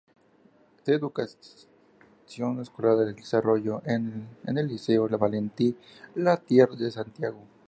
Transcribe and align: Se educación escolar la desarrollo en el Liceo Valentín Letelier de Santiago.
Se 0.83 0.95
educación 0.95 2.59
escolar 2.59 2.97
la 2.97 3.05
desarrollo 3.13 3.83
en 3.85 4.27
el 4.47 4.67
Liceo 4.67 5.07
Valentín 5.07 5.77
Letelier 6.15 6.69
de 6.69 6.89
Santiago. 6.89 7.43